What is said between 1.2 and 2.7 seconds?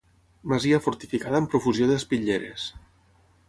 amb profusió d'espitlleres.